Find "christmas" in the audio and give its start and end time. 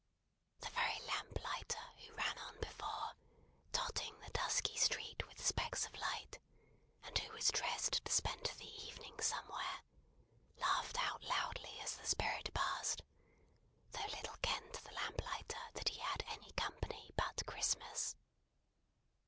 17.45-18.15